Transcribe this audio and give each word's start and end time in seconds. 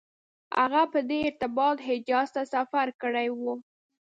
هغه 0.59 0.81
په 0.93 0.99
دې 1.09 1.19
ارتباط 1.29 1.77
حجاز 1.87 2.27
ته 2.35 2.41
سفر 2.53 2.87
کړی 3.01 3.27
و. 3.39 3.41